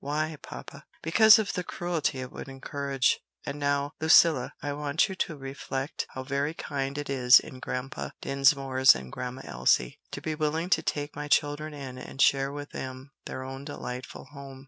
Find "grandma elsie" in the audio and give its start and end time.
9.11-9.99